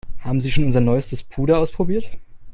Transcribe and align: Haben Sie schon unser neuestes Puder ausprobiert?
Haben 0.21 0.41
Sie 0.41 0.49
schon 0.51 0.63
unser 0.63 0.81
neuestes 0.81 1.21
Puder 1.21 1.59
ausprobiert? 1.59 2.05